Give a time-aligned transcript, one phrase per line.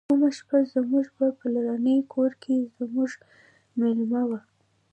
[0.09, 3.09] کومه شپه زموږ په پلرني کور کې زموږ
[3.79, 4.31] میلمه و.